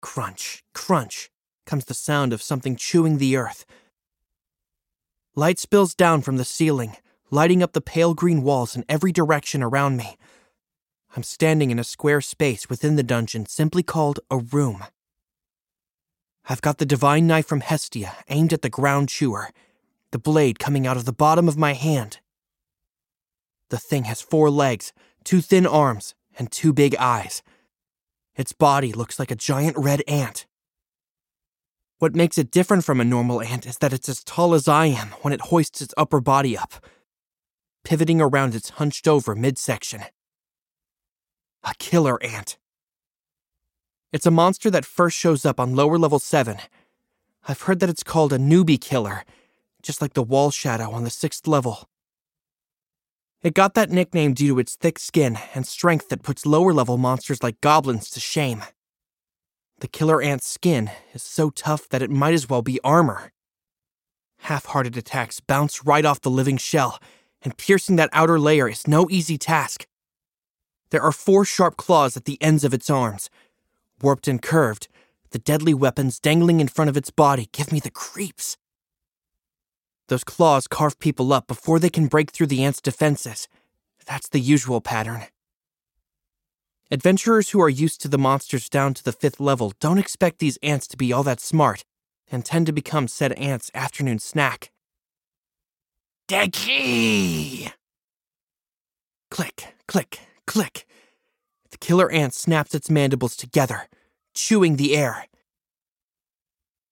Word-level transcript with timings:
Crunch, 0.00 0.62
crunch, 0.74 1.30
comes 1.66 1.84
the 1.84 1.94
sound 1.94 2.32
of 2.32 2.42
something 2.42 2.76
chewing 2.76 3.18
the 3.18 3.36
earth. 3.36 3.64
Light 5.34 5.58
spills 5.58 5.94
down 5.94 6.22
from 6.22 6.36
the 6.36 6.44
ceiling, 6.44 6.96
lighting 7.30 7.62
up 7.62 7.72
the 7.72 7.80
pale 7.80 8.14
green 8.14 8.42
walls 8.42 8.74
in 8.74 8.84
every 8.88 9.12
direction 9.12 9.62
around 9.62 9.96
me. 9.96 10.16
I'm 11.16 11.22
standing 11.22 11.70
in 11.70 11.78
a 11.78 11.84
square 11.84 12.20
space 12.20 12.68
within 12.68 12.96
the 12.96 13.02
dungeon 13.02 13.46
simply 13.46 13.82
called 13.82 14.20
a 14.30 14.38
room. 14.38 14.84
I've 16.48 16.62
got 16.62 16.78
the 16.78 16.86
divine 16.86 17.26
knife 17.26 17.46
from 17.46 17.60
Hestia 17.60 18.16
aimed 18.28 18.52
at 18.52 18.62
the 18.62 18.70
ground 18.70 19.08
chewer, 19.08 19.50
the 20.10 20.18
blade 20.18 20.58
coming 20.58 20.86
out 20.86 20.96
of 20.96 21.04
the 21.04 21.12
bottom 21.12 21.48
of 21.48 21.58
my 21.58 21.74
hand. 21.74 22.20
The 23.68 23.78
thing 23.78 24.04
has 24.04 24.22
four 24.22 24.48
legs, 24.48 24.92
two 25.24 25.40
thin 25.40 25.66
arms, 25.66 26.14
and 26.38 26.50
two 26.50 26.72
big 26.72 26.96
eyes. 26.96 27.42
Its 28.38 28.52
body 28.52 28.92
looks 28.92 29.18
like 29.18 29.32
a 29.32 29.36
giant 29.36 29.76
red 29.76 30.00
ant. 30.06 30.46
What 31.98 32.14
makes 32.14 32.38
it 32.38 32.52
different 32.52 32.84
from 32.84 33.00
a 33.00 33.04
normal 33.04 33.42
ant 33.42 33.66
is 33.66 33.78
that 33.78 33.92
it's 33.92 34.08
as 34.08 34.22
tall 34.22 34.54
as 34.54 34.68
I 34.68 34.86
am 34.86 35.08
when 35.22 35.32
it 35.32 35.50
hoists 35.50 35.82
its 35.82 35.92
upper 35.96 36.20
body 36.20 36.56
up, 36.56 36.74
pivoting 37.82 38.20
around 38.20 38.54
its 38.54 38.70
hunched 38.70 39.08
over 39.08 39.34
midsection. 39.34 40.04
A 41.64 41.74
killer 41.80 42.22
ant. 42.22 42.58
It's 44.12 44.26
a 44.26 44.30
monster 44.30 44.70
that 44.70 44.84
first 44.84 45.18
shows 45.18 45.44
up 45.44 45.58
on 45.58 45.74
lower 45.74 45.98
level 45.98 46.20
7. 46.20 46.58
I've 47.48 47.62
heard 47.62 47.80
that 47.80 47.90
it's 47.90 48.04
called 48.04 48.32
a 48.32 48.38
newbie 48.38 48.80
killer, 48.80 49.24
just 49.82 50.00
like 50.00 50.14
the 50.14 50.22
wall 50.22 50.52
shadow 50.52 50.92
on 50.92 51.02
the 51.02 51.10
6th 51.10 51.48
level. 51.48 51.88
It 53.40 53.54
got 53.54 53.74
that 53.74 53.90
nickname 53.90 54.34
due 54.34 54.54
to 54.54 54.58
its 54.58 54.74
thick 54.74 54.98
skin 54.98 55.38
and 55.54 55.64
strength 55.64 56.08
that 56.08 56.24
puts 56.24 56.44
lower 56.44 56.72
level 56.72 56.96
monsters 56.96 57.40
like 57.40 57.60
goblins 57.60 58.10
to 58.10 58.20
shame. 58.20 58.64
The 59.78 59.86
killer 59.86 60.20
ant's 60.20 60.48
skin 60.48 60.90
is 61.14 61.22
so 61.22 61.50
tough 61.50 61.88
that 61.90 62.02
it 62.02 62.10
might 62.10 62.34
as 62.34 62.48
well 62.48 62.62
be 62.62 62.80
armor. 62.82 63.30
Half 64.38 64.66
hearted 64.66 64.96
attacks 64.96 65.38
bounce 65.38 65.84
right 65.84 66.04
off 66.04 66.20
the 66.20 66.30
living 66.30 66.56
shell, 66.56 66.98
and 67.42 67.56
piercing 67.56 67.94
that 67.94 68.10
outer 68.12 68.40
layer 68.40 68.68
is 68.68 68.88
no 68.88 69.08
easy 69.08 69.38
task. 69.38 69.86
There 70.90 71.02
are 71.02 71.12
four 71.12 71.44
sharp 71.44 71.76
claws 71.76 72.16
at 72.16 72.24
the 72.24 72.42
ends 72.42 72.64
of 72.64 72.74
its 72.74 72.90
arms. 72.90 73.30
Warped 74.02 74.26
and 74.26 74.42
curved, 74.42 74.88
the 75.30 75.38
deadly 75.38 75.74
weapons 75.74 76.18
dangling 76.18 76.58
in 76.58 76.66
front 76.66 76.88
of 76.88 76.96
its 76.96 77.10
body 77.10 77.48
give 77.52 77.70
me 77.70 77.78
the 77.78 77.90
creeps. 77.90 78.56
Those 80.08 80.24
claws 80.24 80.66
carve 80.66 80.98
people 80.98 81.32
up 81.32 81.46
before 81.46 81.78
they 81.78 81.90
can 81.90 82.06
break 82.06 82.30
through 82.30 82.48
the 82.48 82.64
ant's 82.64 82.80
defenses. 82.80 83.46
That's 84.06 84.28
the 84.28 84.40
usual 84.40 84.80
pattern. 84.80 85.24
Adventurers 86.90 87.50
who 87.50 87.60
are 87.60 87.68
used 87.68 88.00
to 88.00 88.08
the 88.08 88.16
monsters 88.16 88.70
down 88.70 88.94
to 88.94 89.04
the 89.04 89.12
fifth 89.12 89.38
level 89.38 89.74
don't 89.78 89.98
expect 89.98 90.38
these 90.38 90.58
ants 90.62 90.86
to 90.88 90.96
be 90.96 91.12
all 91.12 91.22
that 91.24 91.40
smart 91.40 91.84
and 92.30 92.44
tend 92.44 92.66
to 92.66 92.72
become 92.72 93.06
said 93.06 93.32
ants' 93.32 93.70
afternoon 93.74 94.18
snack. 94.18 94.70
The! 96.28 97.68
Click, 99.30 99.74
click, 99.86 100.20
click. 100.46 100.86
The 101.70 101.78
killer 101.78 102.10
ant 102.10 102.32
snaps 102.32 102.74
its 102.74 102.90
mandibles 102.90 103.36
together, 103.36 103.88
chewing 104.34 104.76
the 104.76 104.96
air. 104.96 105.26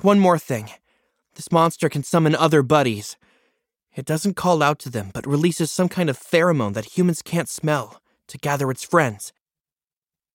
One 0.00 0.18
more 0.18 0.38
thing. 0.38 0.70
This 1.34 1.50
monster 1.50 1.88
can 1.88 2.02
summon 2.02 2.34
other 2.34 2.62
buddies. 2.62 3.16
It 3.94 4.04
doesn't 4.04 4.34
call 4.34 4.62
out 4.62 4.78
to 4.80 4.90
them, 4.90 5.10
but 5.12 5.26
releases 5.26 5.70
some 5.70 5.88
kind 5.88 6.10
of 6.10 6.18
pheromone 6.18 6.74
that 6.74 6.96
humans 6.96 7.22
can't 7.22 7.48
smell 7.48 8.00
to 8.28 8.38
gather 8.38 8.70
its 8.70 8.84
friends. 8.84 9.32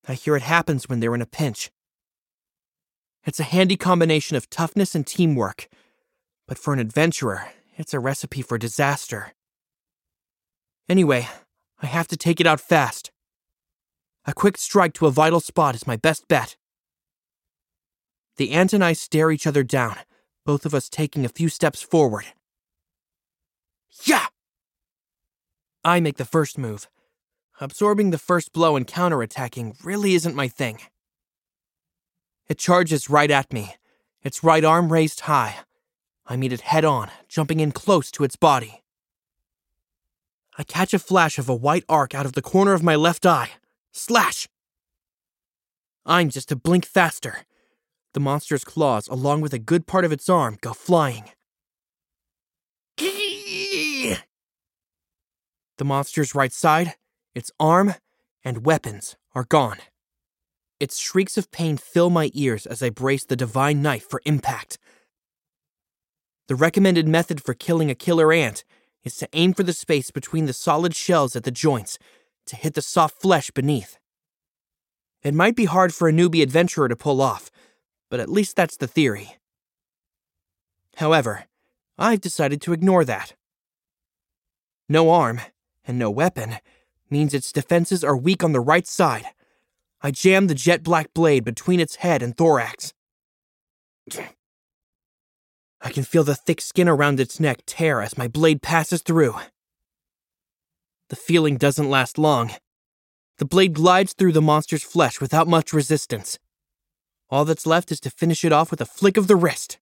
I 0.08 0.14
hear 0.14 0.36
it 0.36 0.44
happens 0.44 0.88
when 0.88 1.00
they're 1.00 1.16
in 1.16 1.22
a 1.22 1.28
pinch. 1.28 1.72
It's 3.26 3.40
a 3.40 3.44
handy 3.44 3.76
combination 3.76 4.38
of 4.38 4.50
toughness 4.50 4.96
and 4.96 5.06
teamwork, 5.06 5.68
but 6.48 6.58
for 6.58 6.74
an 6.74 6.80
adventurer, 6.80 7.50
it's 7.76 7.94
a 7.94 8.00
recipe 8.00 8.42
for 8.42 8.58
disaster. 8.58 9.34
Anyway, 10.88 11.28
I 11.82 11.88
have 11.88 12.08
to 12.08 12.18
take 12.18 12.40
it 12.40 12.48
out 12.48 12.62
fast. 12.62 13.12
A 14.26 14.34
quick 14.34 14.58
strike 14.58 14.94
to 14.94 15.06
a 15.06 15.12
vital 15.12 15.40
spot 15.40 15.76
is 15.76 15.86
my 15.86 15.96
best 15.96 16.28
bet. 16.28 16.56
The 18.38 18.52
ant 18.52 18.74
and 18.74 18.84
I 18.84 18.94
stare 18.94 19.32
each 19.32 19.48
other 19.48 19.64
down 19.64 19.98
both 20.48 20.66
of 20.66 20.74
us 20.74 20.88
taking 20.88 21.26
a 21.26 21.30
few 21.30 21.50
steps 21.50 21.82
forward. 21.84 22.24
Yeah! 24.06 24.28
I 25.84 26.00
make 26.00 26.16
the 26.16 26.24
first 26.24 26.58
move. 26.58 26.88
Absorbing 27.60 28.12
the 28.12 28.18
first 28.18 28.54
blow 28.54 28.78
and 28.78 28.88
counterattacking 28.88 29.76
really 29.84 30.14
isn't 30.14 30.38
my 30.38 30.48
thing. 30.48 30.80
It 32.48 32.58
charges 32.58 33.10
right 33.10 33.30
at 33.30 33.52
me, 33.52 33.76
its 34.24 34.42
right 34.42 34.64
arm 34.64 34.92
raised 34.92 35.20
high. 35.22 35.58
I 36.26 36.38
meet 36.38 36.54
it 36.54 36.62
head 36.62 36.86
on, 36.86 37.12
jumping 37.28 37.60
in 37.60 37.74
close 37.74 38.10
to 38.12 38.24
its 38.24 38.38
body. 38.38 38.84
I 40.58 40.64
catch 40.64 40.94
a 40.94 41.00
flash 41.00 41.38
of 41.38 41.50
a 41.50 41.56
white 41.56 41.84
arc 41.90 42.16
out 42.16 42.26
of 42.26 42.34
the 42.34 42.42
corner 42.42 42.72
of 42.72 42.84
my 42.84 42.96
left 42.96 43.26
eye. 43.26 43.50
Slash! 43.92 44.48
I'm 46.06 46.30
just 46.30 46.54
a 46.54 46.56
blink 46.56 46.86
faster, 46.86 47.40
the 48.18 48.22
monster's 48.22 48.64
claws, 48.64 49.08
along 49.10 49.42
with 49.42 49.54
a 49.54 49.60
good 49.60 49.86
part 49.86 50.04
of 50.04 50.12
its 50.12 50.28
arm, 50.28 50.58
go 50.62 50.74
flying. 50.74 51.26
The 52.98 54.18
monster's 55.86 56.34
right 56.34 56.52
side, 56.52 56.96
its 57.36 57.52
arm, 57.60 57.94
and 58.44 58.66
weapons 58.66 59.16
are 59.36 59.44
gone. 59.44 59.78
Its 60.80 60.98
shrieks 60.98 61.38
of 61.38 61.52
pain 61.52 61.78
fill 61.78 62.10
my 62.10 62.32
ears 62.34 62.66
as 62.66 62.82
I 62.82 62.90
brace 62.90 63.24
the 63.24 63.36
divine 63.36 63.84
knife 63.84 64.10
for 64.10 64.20
impact. 64.26 64.80
The 66.48 66.56
recommended 66.56 67.08
method 67.08 67.44
for 67.44 67.54
killing 67.54 67.92
a 67.92 67.96
killer 67.96 68.34
ant 68.34 68.64
is 69.04 69.16
to 69.18 69.30
aim 69.34 69.54
for 69.54 69.62
the 69.62 69.74
space 69.74 70.10
between 70.10 70.48
the 70.48 70.54
solid 70.54 70.96
shells 70.96 71.36
at 71.36 71.44
the 71.44 71.52
joints 71.52 72.00
to 72.48 72.56
hit 72.56 72.74
the 72.74 72.82
soft 72.82 73.22
flesh 73.22 73.52
beneath. 73.52 74.00
It 75.22 75.36
might 75.36 75.56
be 75.56 75.66
hard 75.66 75.94
for 75.94 76.10
a 76.10 76.12
newbie 76.12 76.42
adventurer 76.42 76.88
to 76.88 76.96
pull 76.96 77.22
off, 77.22 77.52
but 78.10 78.20
at 78.20 78.30
least 78.30 78.56
that's 78.56 78.78
the 78.78 78.88
theory. 78.88 79.38
However, 80.98 81.46
I've 81.98 82.22
decided 82.22 82.62
to 82.62 82.74
ignore 82.74 83.06
that. 83.06 83.34
No 84.90 85.10
arm, 85.10 85.42
and 85.86 86.00
no 86.00 86.10
weapon, 86.10 86.58
means 87.10 87.34
its 87.34 87.52
defenses 87.52 88.04
are 88.04 88.16
weak 88.16 88.44
on 88.44 88.52
the 88.52 88.60
right 88.60 88.88
side. 88.88 89.26
I 90.02 90.12
jam 90.12 90.48
the 90.48 90.56
jet 90.56 90.84
black 90.84 91.14
blade 91.14 91.44
between 91.44 91.80
its 91.80 91.98
head 91.98 92.22
and 92.22 92.38
thorax. 92.38 92.94
I 95.82 95.90
can 95.90 96.04
feel 96.04 96.24
the 96.24 96.36
thick 96.36 96.62
skin 96.62 96.88
around 96.88 97.20
its 97.20 97.40
neck 97.40 97.60
tear 97.66 98.02
as 98.02 98.18
my 98.18 98.28
blade 98.28 98.62
passes 98.62 99.02
through. 99.02 99.36
The 101.10 101.16
feeling 101.16 101.58
doesn't 101.58 101.90
last 101.90 102.18
long. 102.18 102.52
The 103.38 103.46
blade 103.46 103.74
glides 103.74 104.14
through 104.14 104.34
the 104.34 104.42
monster's 104.42 104.84
flesh 104.84 105.22
without 105.22 105.48
much 105.48 105.74
resistance, 105.74 106.40
all 107.30 107.46
that's 107.46 107.66
left 107.66 107.92
is 107.92 108.00
to 108.02 108.10
finish 108.10 108.46
it 108.46 108.54
off 108.54 108.72
with 108.72 108.82
a 108.82 108.86
flick 108.86 109.18
of 109.18 109.28
the 109.28 109.36
wrist. 109.36 109.78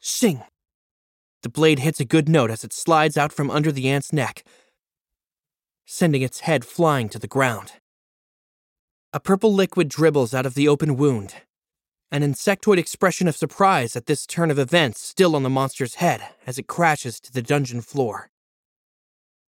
Sing! 0.00 0.42
The 1.42 1.48
blade 1.48 1.78
hits 1.78 2.00
a 2.00 2.04
good 2.04 2.28
note 2.28 2.50
as 2.50 2.64
it 2.64 2.72
slides 2.72 3.16
out 3.16 3.32
from 3.32 3.50
under 3.50 3.70
the 3.70 3.88
ant's 3.88 4.12
neck, 4.12 4.44
sending 5.84 6.22
its 6.22 6.40
head 6.40 6.64
flying 6.64 7.08
to 7.10 7.18
the 7.18 7.28
ground. 7.28 7.72
A 9.12 9.20
purple 9.20 9.54
liquid 9.54 9.88
dribbles 9.88 10.34
out 10.34 10.44
of 10.46 10.54
the 10.54 10.68
open 10.68 10.96
wound, 10.96 11.34
an 12.10 12.22
insectoid 12.22 12.78
expression 12.78 13.26
of 13.28 13.36
surprise 13.36 13.96
at 13.96 14.06
this 14.06 14.26
turn 14.26 14.50
of 14.50 14.58
events 14.58 15.00
still 15.00 15.34
on 15.34 15.42
the 15.42 15.50
monster's 15.50 15.96
head 15.96 16.22
as 16.46 16.58
it 16.58 16.66
crashes 16.66 17.20
to 17.20 17.32
the 17.32 17.42
dungeon 17.42 17.80
floor. 17.80 18.30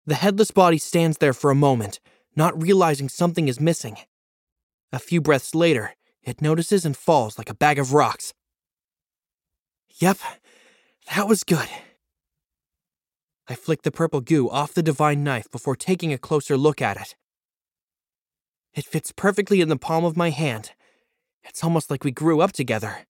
The 0.05 0.15
headless 0.15 0.51
body 0.51 0.77
stands 0.77 1.17
there 1.17 1.33
for 1.33 1.51
a 1.51 1.55
moment, 1.55 1.99
not 2.35 2.61
realizing 2.61 3.09
something 3.09 3.47
is 3.47 3.59
missing. 3.59 3.97
A 4.93 4.99
few 4.99 5.19
breaths 5.19 5.53
later, 5.53 5.93
it 6.27 6.41
notices 6.41 6.85
and 6.85 6.95
falls 6.95 7.37
like 7.37 7.49
a 7.49 7.55
bag 7.55 7.79
of 7.79 7.93
rocks. 7.93 8.33
Yep, 9.99 10.17
that 11.15 11.27
was 11.27 11.43
good. 11.43 11.69
I 13.47 13.55
flick 13.55 13.83
the 13.83 13.91
purple 13.91 14.21
goo 14.21 14.49
off 14.49 14.73
the 14.73 14.83
divine 14.83 15.23
knife 15.23 15.49
before 15.49 15.75
taking 15.75 16.11
a 16.11 16.17
closer 16.17 16.57
look 16.57 16.81
at 16.81 16.97
it. 16.97 17.15
It 18.73 18.85
fits 18.85 19.11
perfectly 19.11 19.61
in 19.61 19.69
the 19.69 19.77
palm 19.77 20.03
of 20.03 20.17
my 20.17 20.29
hand. 20.29 20.71
It's 21.43 21.63
almost 21.63 21.89
like 21.89 22.03
we 22.03 22.11
grew 22.11 22.41
up 22.41 22.51
together. 22.51 23.07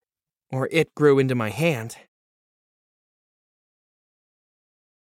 Or 0.52 0.70
it 0.72 0.94
grew 0.96 1.20
into 1.20 1.36
my 1.36 1.50
hand. 1.50 1.98